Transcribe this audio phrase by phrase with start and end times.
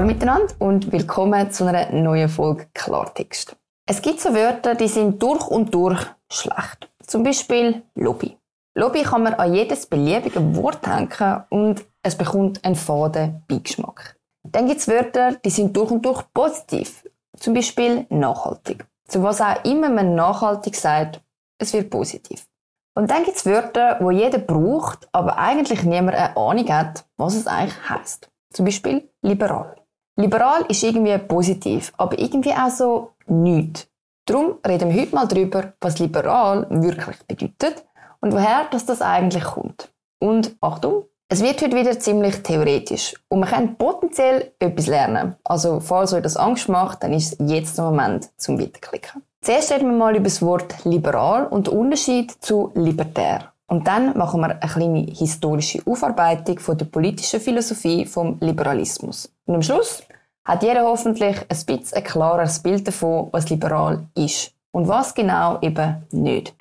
[0.00, 3.54] Hallo miteinander und willkommen zu einer neuen Folge Klartext.
[3.84, 6.00] Es gibt so Wörter, die sind durch und durch
[6.32, 6.90] schlecht.
[7.06, 8.34] Zum Beispiel Lobby.
[8.74, 14.16] Lobby kann man an jedes beliebige Wort hängen und es bekommt einen faden Beigeschmack.
[14.42, 17.06] Dann gibt es Wörter, die sind durch und durch positiv.
[17.36, 18.86] Zum Beispiel nachhaltig.
[19.06, 21.20] Zu was auch immer man nachhaltig sagt,
[21.58, 22.46] es wird positiv.
[22.94, 27.34] Und dann gibt es Wörter, wo jeder braucht, aber eigentlich niemand eine Ahnung hat, was
[27.34, 28.30] es eigentlich heißt.
[28.54, 29.79] Zum Beispiel liberal.
[30.20, 33.88] Liberal ist irgendwie positiv, aber irgendwie auch so nichts.
[34.26, 37.84] Darum reden wir heute mal darüber, was liberal wirklich bedeutet
[38.20, 39.90] und woher das, das eigentlich kommt.
[40.20, 45.36] Und Achtung, es wird heute wieder ziemlich theoretisch und man kann potenziell etwas lernen.
[45.42, 49.22] Also falls euch das Angst macht, dann ist jetzt der Moment zum Weiterklicken.
[49.40, 53.52] Zuerst reden wir mal über das Wort liberal und den Unterschied zu libertär.
[53.70, 59.32] Und dann machen wir eine kleine historische Aufarbeitung von der politischen Philosophie vom Liberalismus.
[59.46, 60.02] Und am Schluss
[60.44, 65.60] hat jeder hoffentlich ein bisschen ein klareres Bild davon, was liberal ist und was genau
[65.60, 66.52] eben nicht.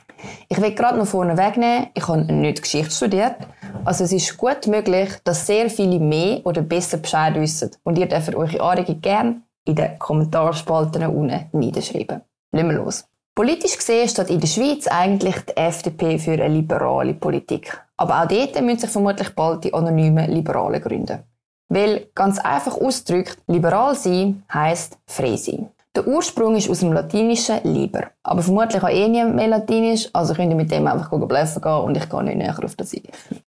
[0.50, 3.38] Ich will gerade noch vorne wegnehmen, ich habe nicht Geschichte studiert,
[3.86, 8.06] also es ist gut möglich, dass sehr viele mehr oder besser Bescheid wissen und ihr
[8.08, 12.22] dürft eure Anregungen gerne in den Kommentarspalten unten niederschreiben.
[12.52, 13.09] Nehmen wir los.
[13.40, 17.81] Politisch gesehen steht in der Schweiz eigentlich die FDP für eine liberale Politik.
[17.96, 21.23] Aber auch dort müssen sich vermutlich bald die anonymen Liberalen gründen.
[21.70, 25.70] Weil, ganz einfach ausgedrückt, liberal sein heisst frei sein.
[25.96, 28.08] Der Ursprung ist aus dem Latinischen lieber.
[28.23, 31.81] Aber vermutlich auch eh niemand mehr Latinisch, also könnt ihr mit dem einfach bluffen gehen
[31.86, 33.03] und ich gehe nicht näher auf das ein.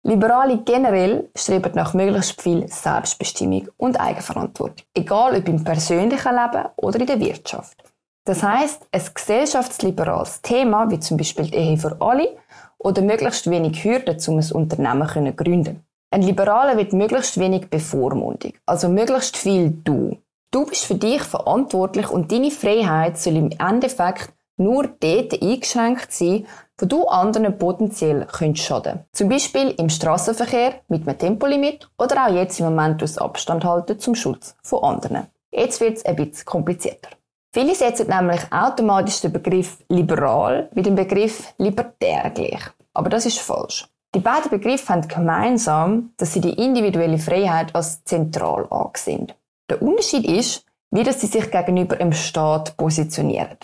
[0.04, 4.86] Liberale generell streben nach möglichst viel Selbstbestimmung und Eigenverantwortung.
[4.94, 7.82] Egal ob im persönlichen Leben oder in der Wirtschaft.
[8.26, 12.38] Das heißt, ein gesellschaftsliberales Thema, wie zum Beispiel die Ehe für alle
[12.78, 15.84] oder möglichst wenig Hürden, um ein Unternehmen zu gründen.
[16.12, 20.18] Ein Liberaler wird möglichst wenig Bevormundung, also möglichst viel du.
[20.52, 26.48] Du bist für dich verantwortlich und deine Freiheit soll im Endeffekt nur dort eingeschränkt sein,
[26.80, 29.06] wo du anderen potenziell könntest schaden.
[29.12, 34.00] Zum Beispiel im Straßenverkehr mit einem Tempolimit oder auch jetzt im Moment durch Abstand halten
[34.00, 35.28] zum Schutz von anderen.
[35.52, 37.10] Jetzt wird es ein bisschen komplizierter.
[37.52, 42.62] Viele setzen nämlich automatisch den Begriff liberal mit dem Begriff libertär gleich.
[42.94, 43.88] Aber das ist falsch.
[44.14, 49.32] Die beiden Begriffe haben gemeinsam, dass sie die individuelle Freiheit als zentral angesehen.
[49.70, 53.58] Der Unterschied ist, wie dass sie sich gegenüber dem Staat positionieren.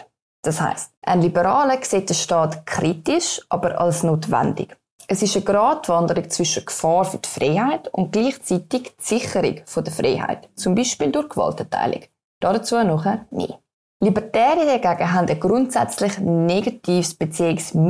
[0.44, 4.78] Das heißt, ein Liberaler sieht den Staat kritisch, aber als notwendig.
[5.08, 10.50] Es ist eine Gratwanderung zwischen Gefahr für die Freiheit und gleichzeitig die Sicherung der Freiheit,
[10.56, 12.02] zum Beispiel durch Gewaltenteilung.
[12.40, 13.54] Dazu nachher nie.
[14.04, 17.88] Libertäre dagegen haben ein grundsätzlich negatives bzw.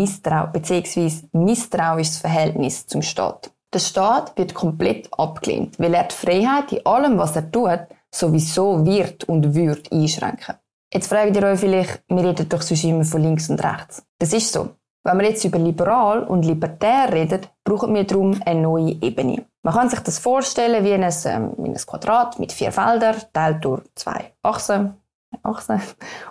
[1.34, 3.52] misstrauisches Verhältnis zum Staat.
[3.74, 8.86] Der Staat wird komplett abgelehnt, weil er die Freiheit in allem, was er tut, sowieso
[8.86, 10.56] wird und wird einschränken.
[10.94, 14.04] Jetzt fragt ihr euch vielleicht, wir reden doch sonst immer von links und rechts.
[14.20, 14.70] Das ist so.
[15.04, 19.46] Wenn wir jetzt über liberal und libertär reden, brauchen wir darum eine neue Ebene.
[19.62, 23.66] Man kann sich das vorstellen wie ein, ähm, wie ein Quadrat mit vier Feldern, teilt
[23.66, 24.96] durch zwei Achsen,
[25.44, 25.80] Achse.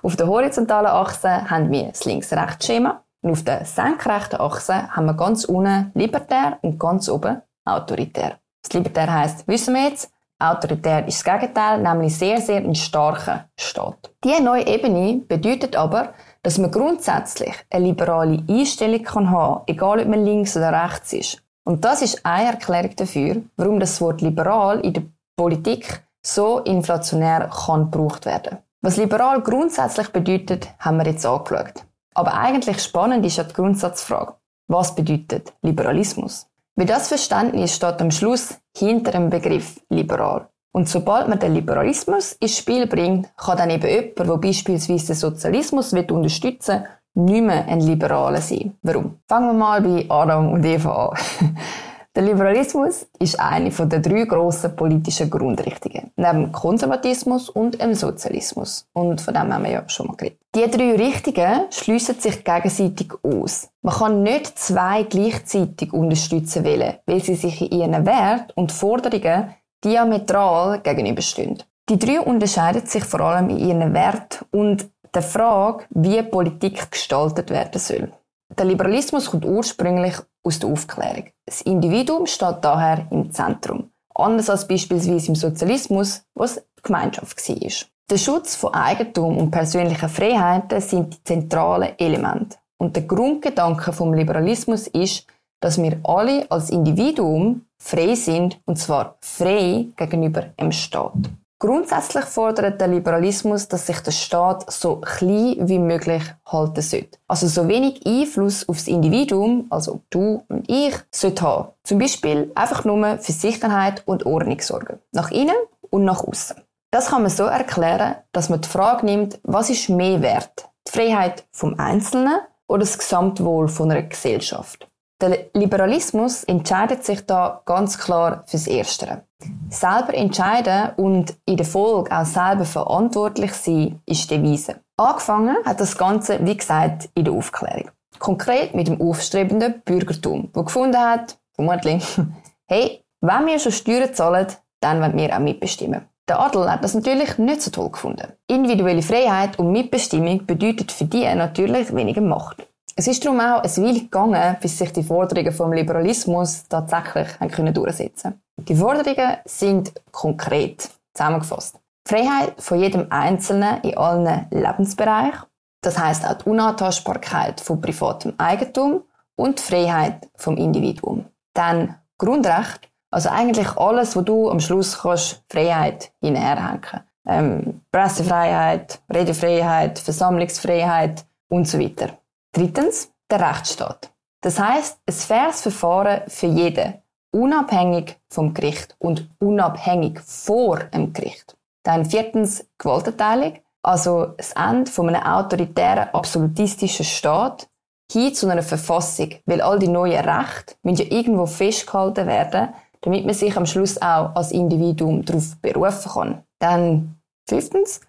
[0.03, 3.03] Auf der horizontalen Achse haben wir das Links-Rechts-Schema.
[3.23, 8.39] Und auf der senkrechten Achse haben wir ganz unten libertär und ganz oben autoritär.
[8.63, 13.47] Das libertär heisst, wissen wir jetzt, autoritär ist das Gegenteil, nämlich sehr, sehr ein starker
[13.59, 14.11] Staat.
[14.23, 20.09] Diese neue Ebene bedeutet aber, dass man grundsätzlich eine liberale Einstellung kann haben, egal ob
[20.09, 21.43] man links oder rechts ist.
[21.65, 25.03] Und das ist eine Erklärung dafür, warum das Wort liberal in der
[25.37, 28.59] Politik so inflationär kann gebraucht werden.
[28.85, 31.87] Was liberal grundsätzlich bedeutet, haben wir jetzt angeschaut.
[32.13, 34.35] Aber eigentlich spannend ist ja die Grundsatzfrage.
[34.69, 36.49] Was bedeutet Liberalismus?
[36.77, 40.49] Wie das Verständnis steht am Schluss hinter dem Begriff liberal.
[40.75, 45.17] Und sobald man den Liberalismus ins Spiel bringt, kann dann eben jemand, der beispielsweise den
[45.17, 46.85] Sozialismus unterstützen
[47.15, 48.77] will, nicht mehr ein Liberaler sein.
[48.83, 49.19] Warum?
[49.27, 51.57] Fangen wir mal bei Adam und Eva an.
[52.17, 58.87] Der Liberalismus ist eine den drei grossen politischen Grundrichtungen, neben Konservatismus und dem Sozialismus.
[58.93, 60.39] Und von dem haben wir ja schon mal geredet.
[60.55, 63.69] Die drei Richtungen schliessen sich gegenseitig aus.
[63.83, 69.53] Man kann nicht zwei gleichzeitig unterstützen wollen, weil sie sich in ihren Wert und Forderungen
[69.85, 71.65] diametral gegenüberstehen.
[71.89, 77.51] Die drei unterscheiden sich vor allem in ihren Wert und der Frage, wie Politik gestaltet
[77.51, 78.13] werden soll.
[78.57, 81.31] Der Liberalismus kommt ursprünglich aus der Aufklärung.
[81.47, 83.91] Das Individuum steht daher im Zentrum.
[84.15, 87.71] Anders als beispielsweise im Sozialismus, was die Gemeinschaft war.
[88.11, 92.59] Der Schutz von Eigentum und persönlicher Freiheiten sind die zentralen Elemente.
[92.79, 95.27] Und der Grundgedanke vom Liberalismus ist,
[95.61, 101.15] dass wir alle als Individuum frei sind, und zwar frei gegenüber dem Staat.
[101.59, 107.19] Grundsätzlich fordert der Liberalismus, dass sich der Staat so klein wie möglich halten sollte.
[107.29, 111.69] Also so wenig Einfluss aufs Individuum, also du und ich, sollte haben.
[111.85, 114.99] Zum Beispiel einfach nur für Sicherheit und Ordnung sorgen.
[115.13, 115.57] Nach innen
[115.91, 116.57] und nach außen.
[116.91, 120.69] Das kann man so erklären, dass man die Frage nimmt, was ist mehr wert?
[120.87, 124.87] Die Freiheit vom Einzelnen oder das Gesamtwohl von einer Gesellschaft?
[125.25, 129.23] Der Liberalismus entscheidet sich da ganz klar fürs Erstere.
[129.71, 134.81] Selber entscheiden und in der Folge auch selber verantwortlich sein, ist die Devise.
[134.99, 137.91] Angefangen hat das Ganze, wie gesagt, in der Aufklärung.
[138.19, 142.05] Konkret mit dem aufstrebenden Bürgertum, wo gefunden hat, vermutlich,
[142.67, 144.49] hey, wenn wir schon Steuern zahlen,
[144.81, 146.03] dann wollen wir auch mitbestimmen.
[146.29, 148.31] Der Adel hat das natürlich nicht so toll gefunden.
[148.47, 152.67] Individuelle Freiheit und Mitbestimmung bedeutet für die natürlich weniger Macht.
[152.97, 157.27] Es ist darum auch ein Weile gegangen, bis sich die Forderungen vom Liberalismus tatsächlich
[157.75, 161.81] durchsetzen Die Forderungen sind konkret zusammengefasst.
[162.07, 165.43] Freiheit von jedem Einzelnen in allen Lebensbereichen,
[165.81, 169.03] das heißt auch die Unantastbarkeit von privatem Eigentum
[169.35, 171.25] und die Freiheit vom Individuum.
[171.53, 177.01] Dann Grundrecht, also eigentlich alles, wo du am Schluss kannst Freiheit hinherhängen.
[177.27, 182.19] Ähm, Pressefreiheit, Redefreiheit, Versammlungsfreiheit und so weiter.
[182.55, 184.13] Drittens, der Rechtsstaat.
[184.41, 186.95] Das heißt, ein faires Verfahren für jeden,
[187.33, 191.57] unabhängig vom Gericht und unabhängig vor dem Gericht.
[191.83, 197.69] Dann viertens, Gewaltenteilung, also das Ende von einem autoritären, absolutistischen Staat
[198.13, 202.69] hin zu einer Verfassung, weil all die neuen Rechte müssen ja irgendwo festgehalten werden,
[203.01, 206.45] damit man sich am Schluss auch als Individuum darauf berufen kann.
[206.61, 208.01] Dann fünftens,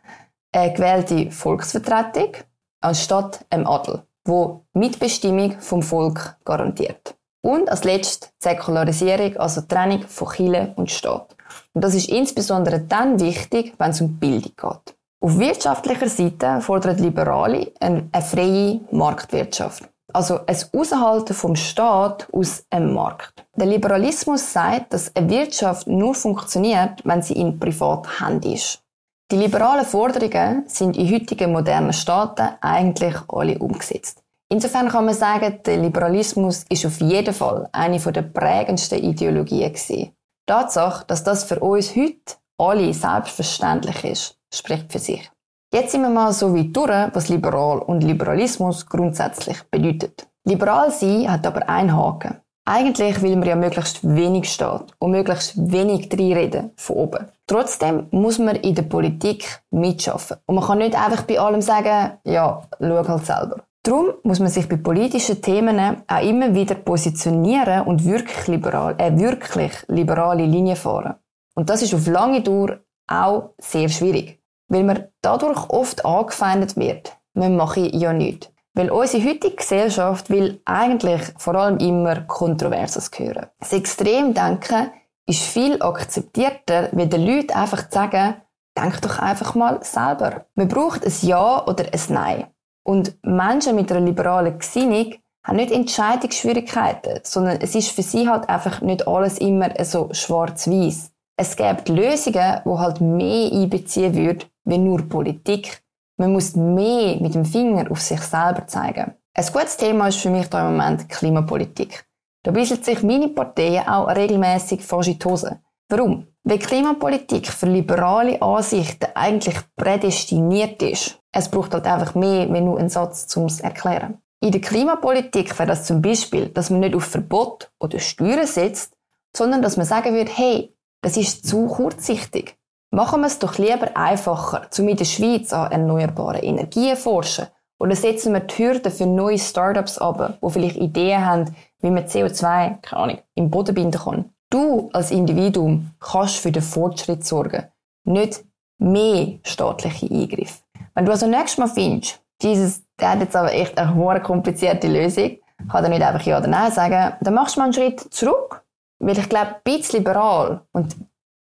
[0.52, 2.34] eine gewählte Volksvertretung
[2.82, 7.16] anstatt einem Adel wo Mitbestimmung vom Volk garantiert.
[7.42, 11.36] Und als letztes Säkularisierung, also Trennung von Kirche und Staat.
[11.74, 14.96] Und das ist insbesondere dann wichtig, wenn es um Bildung geht.
[15.22, 19.84] Auf wirtschaftlicher Seite fordern Liberale eine, eine freie Marktwirtschaft.
[20.14, 23.46] Also ein Aushalten vom Staat aus einem Markt.
[23.56, 28.85] Der Liberalismus sagt, dass eine Wirtschaft nur funktioniert, wenn sie in Privathand ist.
[29.32, 34.22] Die liberalen Forderungen sind in heutigen modernen Staaten eigentlich alle umgesetzt.
[34.50, 39.74] Insofern kann man sagen, der Liberalismus ist auf jeden Fall eine der prägendsten Ideologien.
[39.90, 40.14] Die
[40.46, 45.32] Tatsache, dass das für uns heute alle selbstverständlich ist, spricht für sich.
[45.74, 50.28] Jetzt sind wir mal so weit durch, was liberal und Liberalismus grundsätzlich bedeutet.
[50.48, 52.42] Liberal sein hat aber einen Haken.
[52.68, 57.26] Eigentlich will man ja möglichst wenig Staat und möglichst wenig reinreden von oben.
[57.46, 60.38] Trotzdem muss man in der Politik mitschaffen.
[60.48, 63.64] Und man kann nicht einfach bei allem sagen, ja, schau halt selber.
[63.84, 69.16] Darum muss man sich bei politischen Themen auch immer wieder positionieren und wirklich, liberal, äh,
[69.16, 71.14] wirklich liberale Linien fahren.
[71.54, 77.16] Und das ist auf lange Dauer auch sehr schwierig, weil man dadurch oft angefeindet wird.
[77.36, 78.50] Man mache ja nichts.
[78.76, 83.48] Weil unsere heutige Gesellschaft will eigentlich vor allem immer Kontroverses hören.
[83.60, 84.92] Das Extremdenken
[85.26, 88.36] ist viel akzeptierter, wenn die Leute einfach sagen,
[88.78, 90.46] denk doch einfach mal selber.
[90.56, 92.48] Man braucht ein Ja oder ein Nein.
[92.84, 98.50] Und Menschen mit einer liberalen Gesinnung haben nicht Entscheidungsschwierigkeiten, sondern es ist für sie halt
[98.50, 101.12] einfach nicht alles immer so schwarz-weiß.
[101.38, 105.82] Es gibt Lösungen, wo halt mehr einbeziehen würden, wie nur Politik.
[106.18, 109.16] Man muss mehr mit dem Finger auf sich selber zeigen.
[109.34, 112.06] Ein gutes Thema ist für mich da im Moment Klimapolitik.
[112.44, 115.60] Da bisselt sich meine Partei auch regelmäßig fast die Hose.
[115.90, 116.28] Warum?
[116.44, 121.20] Weil Klimapolitik für liberale Ansichten eigentlich prädestiniert ist.
[121.32, 124.20] Es braucht halt einfach mehr, wenn nur einen Satz zum erklären.
[124.42, 128.94] In der Klimapolitik wäre das zum Beispiel, dass man nicht auf Verbot oder Steuern setzt,
[129.36, 132.58] sondern dass man sagen würde, hey, das ist zu kurzsichtig.
[132.96, 137.48] Machen wir es doch lieber einfacher, um in der Schweiz an erneuerbaren Energien forschen.
[137.78, 142.06] Oder setzen wir die Hürden für neue Startups ab, die vielleicht Ideen haben, wie man
[142.06, 144.30] CO2, keine Ahnung, im Boden binden kann.
[144.50, 147.66] Du als Individuum kannst für den Fortschritt sorgen,
[148.06, 148.46] nicht
[148.78, 150.62] mehr staatliche Eingriffe.
[150.94, 154.88] Wenn du also nächstes Mal findest, dieses, der hat jetzt aber echt eine hohe komplizierte
[154.88, 155.38] Lösung,
[155.70, 158.64] kann er nicht einfach Ja oder Nein sagen, dann machst du mal einen Schritt zurück.
[159.00, 160.96] Weil ich glaube, ein bisschen liberal und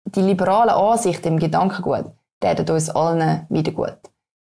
[0.05, 3.97] die liberale Ansicht im Gedankengut täten uns allen wieder gut.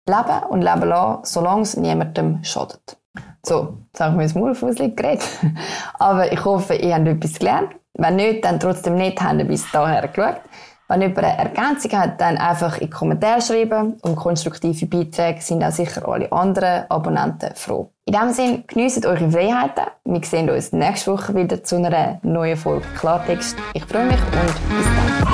[0.08, 2.98] Leben und leben lassen, solange es niemandem schadet.
[3.46, 5.28] So, jetzt habe ich mir das Maulfussli geredet.
[6.00, 7.76] Aber ich hoffe, ihr habt etwas gelernt.
[7.94, 10.42] Wenn nicht, dann trotzdem nicht, habt ihr bis daher geschaut.
[10.88, 14.00] Wenn jemand eine Ergänzung hat, dann einfach in die Kommentare schreiben.
[14.02, 17.92] Und konstruktive Beiträge sind auch sicher alle anderen Abonnenten froh.
[18.10, 19.84] In diesem Sinne, geniessen eure Freiheiten.
[20.04, 23.56] Wir sehen uns nächste Woche wieder zu einer neuen Folge Klartext.
[23.76, 24.86] Ich freue mich und bis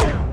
[0.04, 0.25] dann.